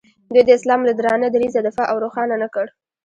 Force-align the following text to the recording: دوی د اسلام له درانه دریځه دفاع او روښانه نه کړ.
دوی 0.33 0.43
د 0.45 0.49
اسلام 0.57 0.81
له 0.85 0.93
درانه 0.99 1.27
دریځه 1.35 1.59
دفاع 1.67 1.85
او 1.91 1.97
روښانه 2.03 2.35
نه 2.43 2.47
کړ. 2.53 2.65